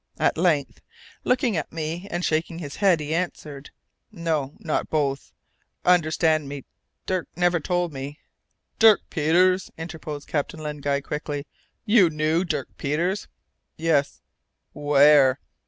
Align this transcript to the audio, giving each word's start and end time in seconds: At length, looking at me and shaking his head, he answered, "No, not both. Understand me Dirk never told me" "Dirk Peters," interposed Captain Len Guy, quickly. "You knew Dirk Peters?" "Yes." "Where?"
At 0.17 0.35
length, 0.35 0.81
looking 1.23 1.55
at 1.55 1.71
me 1.71 2.07
and 2.09 2.25
shaking 2.25 2.57
his 2.57 2.77
head, 2.77 2.99
he 2.99 3.13
answered, 3.13 3.69
"No, 4.11 4.55
not 4.57 4.89
both. 4.89 5.31
Understand 5.85 6.49
me 6.49 6.65
Dirk 7.05 7.27
never 7.35 7.59
told 7.59 7.93
me" 7.93 8.17
"Dirk 8.79 9.01
Peters," 9.11 9.69
interposed 9.77 10.27
Captain 10.27 10.59
Len 10.59 10.77
Guy, 10.77 11.01
quickly. 11.01 11.45
"You 11.85 12.09
knew 12.09 12.43
Dirk 12.43 12.69
Peters?" 12.79 13.27
"Yes." 13.77 14.21
"Where?" 14.73 15.39